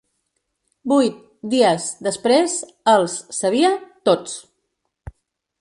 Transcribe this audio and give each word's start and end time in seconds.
Vuit, 0.93 1.19
dies, 1.51 1.85
després, 2.09 2.57
els, 2.97 3.21
sabia, 3.41 3.73
tots. 4.11 4.37